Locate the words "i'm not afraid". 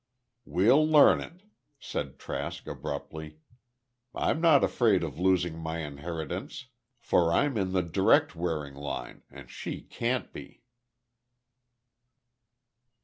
4.15-5.03